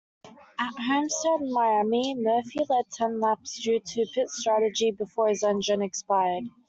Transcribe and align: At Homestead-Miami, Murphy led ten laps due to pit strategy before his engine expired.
At 0.57 0.73
Homestead-Miami, 0.79 2.15
Murphy 2.17 2.61
led 2.67 2.85
ten 2.91 3.19
laps 3.19 3.61
due 3.61 3.79
to 3.79 4.07
pit 4.15 4.29
strategy 4.31 4.89
before 4.89 5.27
his 5.27 5.43
engine 5.43 5.83
expired. 5.83 6.45